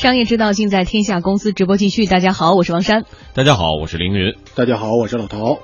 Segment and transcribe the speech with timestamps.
[0.00, 2.06] 商业之道尽在天下公司直播继续。
[2.06, 3.04] 大家好，我是王珊。
[3.34, 4.34] 大家好，我是凌云。
[4.54, 5.58] 大家好，我是老陶。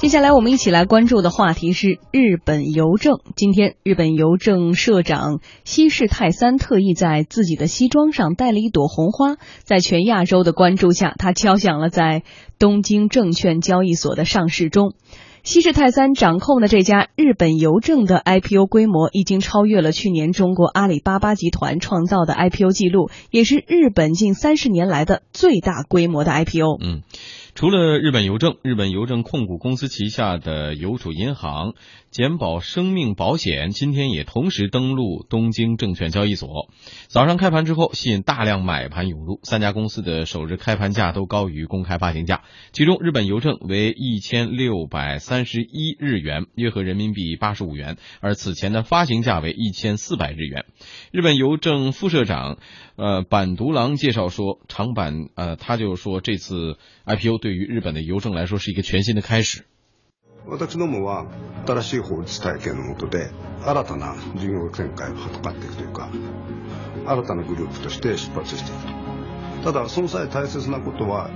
[0.00, 3.20] 接下来我们一起来关注的话题是日本邮政。
[3.36, 12.24] 今天，日本邮政社长西市泰三特意在自己的西装上戴了一朵红花，在全亚洲的关注下，他敲响了在
[12.58, 14.94] 东京证券交易所的上市钟。
[15.46, 26.78] 西氏泰三掌控的这家日本邮政的 IPO 规模已经超越了去年中国阿里巴巴集团创造的 IPO 记录，也是日本近三十年来的最大规模的 IPO。
[26.82, 27.02] 嗯。
[27.54, 31.74] 除了日本邮政，日本邮政控股公司旗下的邮储银行、
[32.16, 36.70] 简保生命保险今天也同时登陆东京证券交易所。
[37.08, 42.44] 早上开盘之后，吸引大量买盘涌入，三家公司的首日开盘价都高于公开发行价。
[42.72, 50.64] 其中，日本邮政为一千六百三十一日元，约合人民币八十五元，而此前的发行价为一千四百日元。
[51.12, 52.56] 日本邮政副社长，
[52.96, 59.66] 呃，板独郎介绍说，长板，呃，他就说这次 IPO 对于日本的邮政来说是一个全新的开始。
[60.48, 61.26] 私どもは
[61.66, 63.30] 新しい法律体系のもとで
[63.64, 66.08] 新たな事業展開を図っていくというか
[67.06, 69.72] 新たなグループとして出発していくと。
[69.72, 71.28] ただその際大切なことは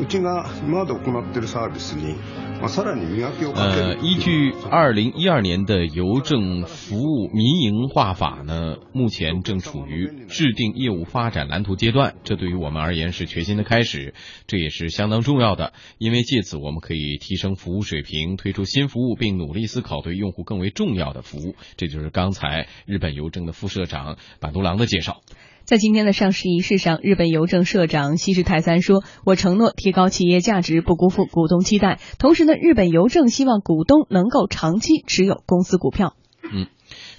[0.00, 2.16] うちが今まで行っているサービスに
[2.62, 12.14] 呃，依据二零一二年的邮政服务民营化法呢，目前正处于制定业务发展蓝图阶段。
[12.22, 14.14] 这对于我们而言是全新的开始，
[14.46, 21.56] 这也是相当重要的，因为借此我们可以提升服务水平，推出新服务，并努力思考对用户更为重要的服务。
[21.76, 25.20] 这就是刚才日本邮政的副社长板独郎的介绍。
[25.67, 31.99] 在今天的上市仪式上，日本邮政社长西市泰三说：“我承诺提高企业价值，不辜负股东期待。
[32.19, 36.15] 同时呢，日本邮政希望股东能够长期持有公司股票。”
[36.49, 36.67] 嗯，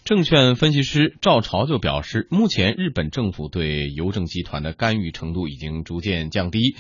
[0.02, 6.74] 证券分析师赵朝就表示，目前日本政府对邮政集团的干预程度已经逐渐降低，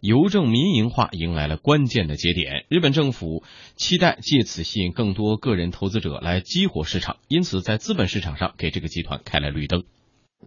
[0.00, 2.64] 邮政民营化迎来了关键的节点。
[2.70, 3.44] 日本政府
[3.76, 9.84] 期待借此吸引更多个人投资者来激活市场，因此在资本市场上给这个集团开了绿灯。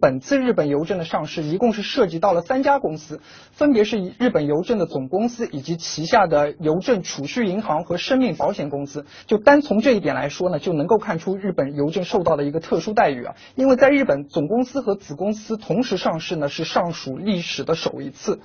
[0.00, 3.20] 本次日本邮政的上市，一共是涉及到了三家公司，
[3.52, 9.06] 分别是日本邮政的总公司以及旗下的邮政储蓄银行和生命保险公司。
[9.26, 18.40] 就单从这一点来说呢，就能够看出日本邮政受到的一个特殊待遇啊，因为在日本总公司和子公司同时上市呢，是上属历史的首一次。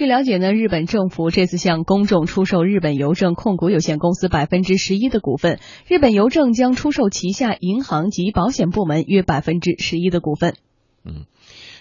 [0.00, 10.54] 据了解呢，日本政府这次向公众出售日本邮政控股有限公司百分之十一的股份，日本邮政将出售旗下银行及保险部门约百分之十一的股份。
[11.04, 11.26] 嗯，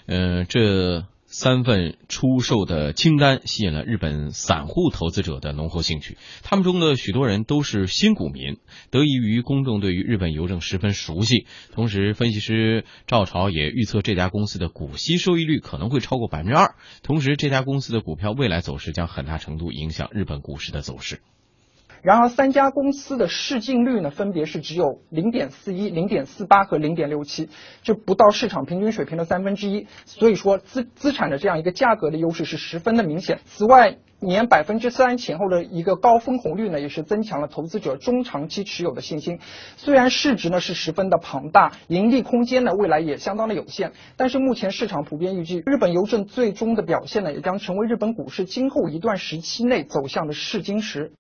[0.06, 1.06] 呃，这。
[1.32, 8.58] 三份出售的清单吸引了日本散户投资者的浓厚兴趣，他们中的许多人都是新股民，
[8.90, 11.46] 得益于公众对于日本邮政十分熟悉。
[11.72, 16.74] 同时，分析师赵朝也预测这家公司的股息收益率可能会超过百分之二，
[17.04, 21.22] 同时这家公司的股票未来走势将很大程度影响日本股市的走势。
[22.02, 27.50] 然而，三家公司的市净率呢，分别是只有零点四一、零点四八和零点六七，
[27.82, 29.88] 就不到市场平均水平的三分之一。
[30.06, 33.40] 所以说，资资产的这样一个价格的优势是十分的明显。
[33.46, 39.40] 此外，年百分之三前后的一个高分红率呢，也是增强了投资者中长期持有的信心。
[39.78, 51.14] 虽然市值呢是十分的庞大，盈利空间呢未来也相当的有限，但是目前市场普遍预计，日本邮政最终的表现呢，也将成为日本股市今后一段时期内走向的试金石。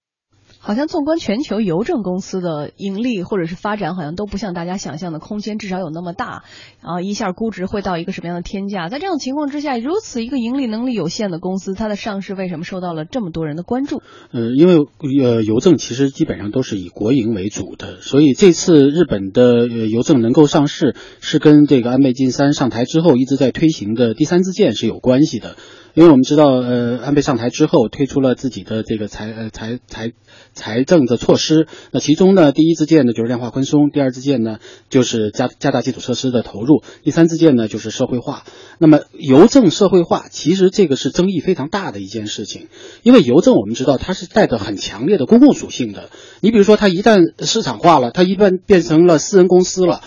[0.60, 6.44] 好像纵观全球邮政公司的盈利或者是发展，好像都不像大家想象的空间至少有那么大，
[6.82, 8.90] 啊，一下估值会到一个什么样的天价？
[8.90, 14.02] 在这样情况之下，如此一个盈利能力有限的公司，它的上市为什么受到了这么多人的关注？
[14.32, 14.76] 呃，因为
[15.22, 25.56] 呃邮政其实基本上都是以国营为主的，所以这次日本的呃邮政能够上市，是跟这个安倍晋三上台之后一直在推行的第三支箭是有关系的。
[26.00, 30.14] 因为我们知道，呃，安倍上台之后推出了自己的这个财呃财财
[30.54, 34.60] 财政的措施，那其中呢，第一支箭呢就是量化宽松，第二支箭呢
[34.90, 38.46] 就是加加大基础设施的投入，第三支箭呢就是社会化。
[38.78, 42.70] 那么邮政社会化，其实这个是争议非常大的一件事情，
[43.04, 46.12] 因为邮政我们知道它是带着很强烈的公共属性的。
[46.40, 50.00] 你比如说，它一旦市场化了，它一旦变成了私人公司了。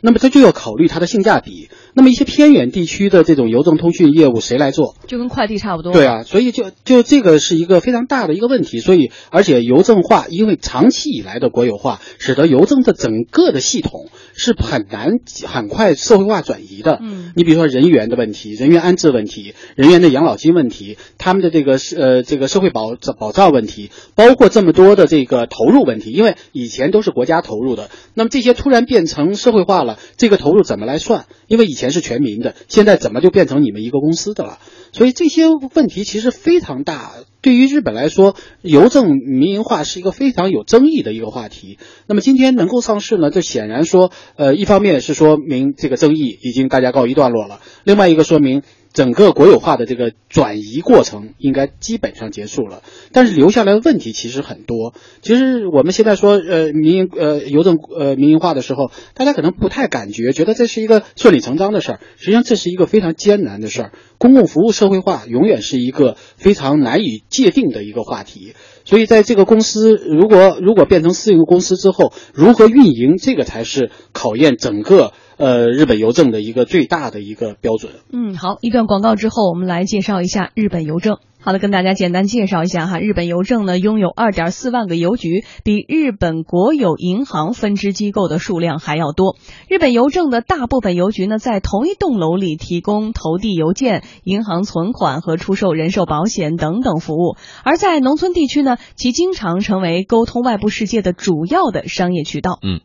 [0.00, 1.68] 那么他就要考虑它的性价比。
[1.92, 4.94] 那么一些偏远地区的这种邮政通讯业务谁来做？
[5.08, 5.92] 就跟快递差不多。
[5.92, 8.78] 对啊，所以就就这个是一个非常大的一个问题。
[8.78, 14.08] 所以而且邮政化，因为长期以来的国有化，使得邮政的整个的系统。
[14.32, 16.98] 是很难很快社会化转移的。
[17.02, 31.26] 嗯，你比如说人员的问题、人员安置问题、人员的养老金问题、他们的这个呃这个社会保保障问题，包括这么多的这个投入问题，因为以前都是国家投入的，那么这些突然变成社会化了，这个投入怎么来算？
[31.46, 34.58] 因为以前是全民的，现在怎么就变成你们一个公司的了？
[34.92, 37.12] 所以这些问题其实非常大。
[37.42, 41.78] 对于日本来说，邮政民营化是一个非常有争议的一个话题。
[42.06, 48.62] 那么今天能够上市呢，这显然说，呃，一方面是说明这个争议已经大家告一段落了，另外一个说明。
[48.92, 52.82] 整个国有化的这个转移过程应该基本上结束了，
[53.12, 54.94] 但是留下来的问题其实很多。
[55.22, 62.00] 其实我们现在说，呃，民营呃邮政呃民营化的时候，大家可能不太感觉，觉得这是一个顺理成章的事儿。
[62.16, 63.92] 实际上，这是一个非常艰难的事儿。
[64.18, 68.54] 公共服务社会化永远是一个非常难以界定的一个话题。
[68.84, 75.12] 所以，在这个公司如果如果变成私营公司之后，如何运营，这个才是考验整个。
[75.40, 77.92] 呃，日本邮政的一个最大的一个标准。
[78.12, 81.16] 嗯，好，一段广告之后，我们来介绍一下日本邮政。
[81.40, 89.38] 好的，跟大家简单介绍一下哈，日本邮政呢拥有二点四万个邮局，比日本国有银行分支机构的数量还要多。
[89.66, 102.58] 日本邮政的大部分邮局呢，在同一栋楼里提供投递邮件、银行存款和出售人寿保险等等服务，而在农村地区呢，其经常成为沟通外部世界的主要的商业渠道。
[102.62, 102.82] 嗯。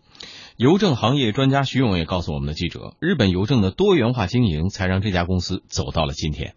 [0.57, 6.55] 邮政行业专家徐勇也告诉我们的记者，日本邮政的多元化经营才让这家公司走到了今天。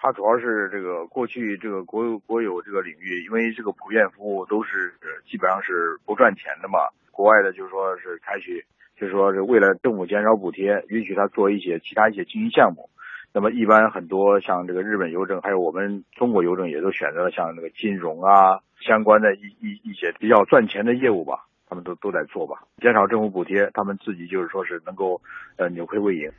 [0.00, 4.94] 它主要是这个过去这个国有国有这个领域，因为这个普遍服务都是
[5.28, 6.88] 基本上是不赚钱的嘛。
[7.10, 8.64] 国外的就是说是采取，
[8.96, 12.88] 就是说是为了政府减少补贴，允许他做一些其他一些经营项目。
[13.34, 21.44] 那么一般很多像这个日本邮政，还有我们中国邮政，也都选择了像那个金融啊相关的一一一些比较赚钱的业务吧。
[21.72, 25.18] 他们都都在做吧，减少政府补贴，他们自己就是说是能够
[25.56, 26.30] 呃扭亏为盈。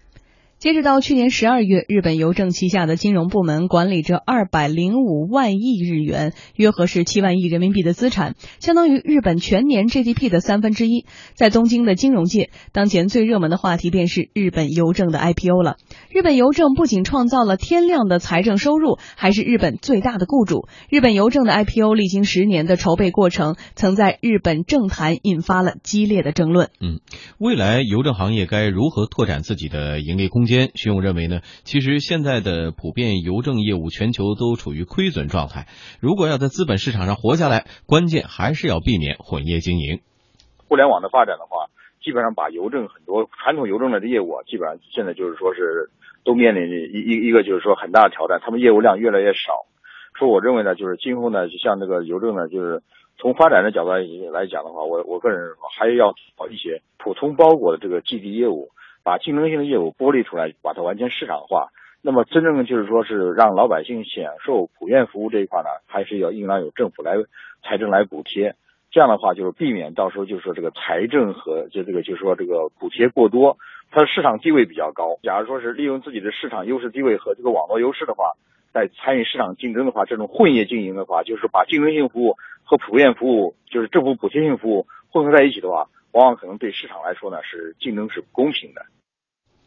[0.60, 11.06] 截止到去年十二月，日本邮政旗下的金融部门管理着二百零五万亿日元，约合是七万亿人民币的资产，相当于日本全年 GDP 的三分之一。
[11.34, 15.76] 在东京的金融界，当前最热门的话题便是日本邮政的 IPO 了。
[16.10, 20.70] 日本邮政不仅创造了天量的财政收入，还是日本最大的雇主。
[20.90, 26.70] 日本邮政的 IPO 历经十年的筹备过程，曾在日本政坛引发了激烈的争论。
[26.80, 27.02] 嗯，
[27.38, 30.72] 未来邮政行业该如何拓展自己的盈利空间？
[30.76, 35.68] 徐勇认为呢，其实现在的普遍邮政业务全球都处于亏损状态。
[36.00, 40.00] 如果要在资本市场上活下来，关键还是要避免混业经营。
[40.68, 41.68] 互联网的发展的话，
[42.04, 45.90] 基本上把邮政很多传统邮政类的业务啊，基本上现在就是说是
[46.24, 49.66] 都面临一一一个就是说很大的挑战，他们业务量越来越少。
[50.18, 52.82] 说我认为呢，就是今后呢，就像这个邮政呢，就是
[53.18, 58.70] 从发展的角度来讲的话，我我个人还要搞一些普通包裹的这个寄递业务。
[59.04, 61.70] 把竞争性的业务剥离出来，把它完全市场化。
[62.02, 67.16] 那么，真正的就是说是让老百姓享受普遍服务这一块呢，还是要应当有政府来
[67.64, 68.56] 财政来补贴。
[68.92, 73.58] 这样的话，就是避免到时候就是说这个财政和就这个就是说这个补贴过多，
[73.90, 75.18] 它的市场地位比较高。
[75.24, 78.34] 假如说是利用自己的市场优势地位和这个网络优势的话，
[78.74, 85.88] 在参与市场竞争的话，这种混业经营的话，就是把竞争性服务和普遍服务，就是政府补贴性服务混合在一起的话。
[86.14, 88.86] 往往可能对市场来说呢，是竞争是不公平的。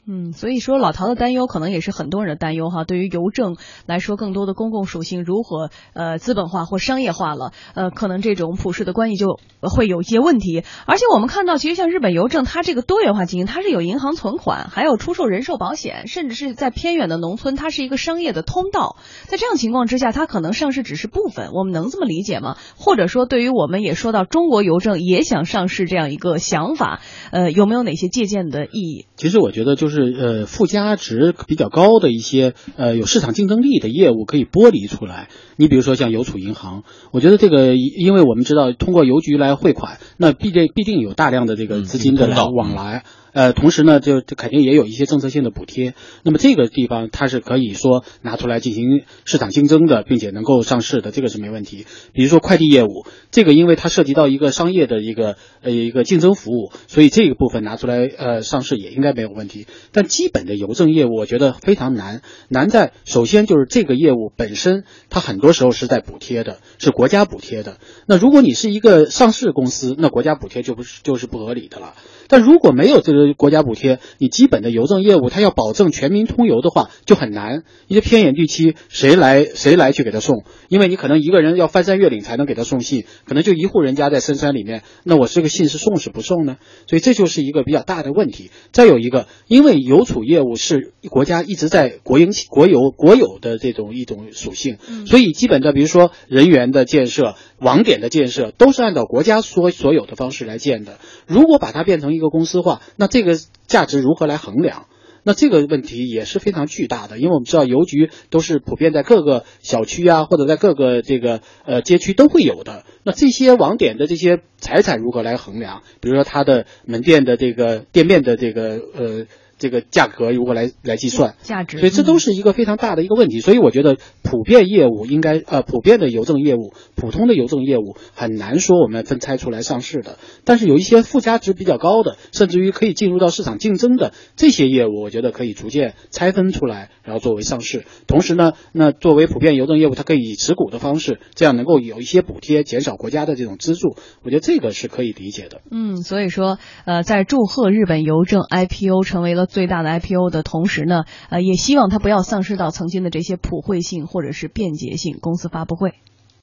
[0.08, 2.85] 嗯，所以说老陶的担忧可能也是很多人的担忧哈。
[2.85, 3.56] 对于邮政
[3.87, 10.63] 来说，更多的公共属性如何呃资本化或商业化了，呃，可能这种普世的关系就会有一些问题。
[10.86, 18.98] 而且我们看到，其实像日本邮政，它这个多元化经营，它是有银行存款，还有出售人寿保险，甚至是在偏远的农村，它是一个商业的通道。
[19.25, 22.56] 在这样情况之下，它可能上市只是部分，我们能这么理解吗？
[22.79, 27.01] 或者说，对于我们也说到中国邮政也想上市这样一个想法，
[27.32, 29.06] 呃，有没有哪些借鉴的意义？
[29.17, 29.95] 其实我觉得就是。
[29.96, 35.29] 是呃附加值比较高的一些呃有市场竞争力的业务可以剥离出来。
[35.56, 43.05] 你比如说像邮储银行，我觉得这个因为我们知道通过邮局来汇款，那必定必定有大量的这个资金的来往来。
[43.36, 45.93] 呃，同时呢，就肯定也有一些政策性的补贴。
[46.22, 51.84] 那么这个地方它是可以说拿出来进行市场竞争的，并且能够上市的，这个是没问题。
[52.14, 59.66] 比如说快递业务，这个因为它涉及到一个商业的一个呃一个竞争服务，所以这个部分拿出来呃上市也应该没有问题。
[59.93, 62.22] 但基本的邮政业务，我觉得非常难。
[62.48, 67.76] 难在首先就是这个业务本身，它很多时候是在补贴的，是国家补贴的。
[68.06, 71.93] 那如果你是一个上市公司，那国家补贴就不是就是不合理的了。
[72.28, 77.62] 但如果没有这个国家补贴，你基本的邮政业务，它要保证全民通邮的话，就很难。
[77.86, 80.44] 一些偏远地区，谁来谁来去给他送？
[80.68, 86.56] 因为你可能一个人要翻山越岭才能给他送信，可能就一户人家在深山里面，那我这个信是送是不送呢？
[86.88, 88.50] 所以这就是一个比较大的问题。
[88.72, 100.98] 再有一个，因为邮储业务是国家一直在国营国有国有的这种一种属性，所以基本的，比如说人员的建设、网点的建设，都是按照国家所所有的方式来建的。
[101.27, 103.34] 如果把它变成一个公司化，那这个
[103.67, 104.86] 价值如何来衡量？
[105.22, 112.84] 那这个问题也是非常巨大的，因为我们知道邮局都是普遍在各个小区啊，或者在各个这个呃街区都会有的。
[113.03, 115.82] 那这些网点的这些财产如何来衡量？
[116.01, 119.27] 比如说它的门店的这个店面的这个呃。
[119.58, 121.79] 这个价格如何来来计算价值？
[121.79, 123.41] 所以这都是一个非常大的一个问题。
[123.41, 130.19] 所以我觉得普遍业务应该呃普遍的邮政业务，普通的邮政业务很难说我们分拆出来上市的。
[130.44, 137.84] 但是有一些附加值比较高的，甚至于可以进入到市场竞争的这些业务，我觉得可以逐渐拆分出来，然后作为上市。
[138.06, 143.96] 同时呢，那作为普遍邮政业务，它可以以持股的方式，这样能够有一些补贴，减少国家的这种资助。
[144.22, 145.63] 我觉得这个是可以理解的。
[145.70, 149.45] 嗯，所以说呃，在祝贺日本邮政 IPO 成为了。
[149.46, 155.19] 最大的 IPO 的同时呢，呃，也希望它不要丧失到曾经的这些普惠性或者是便捷性。
[155.20, 155.94] 公司发布会。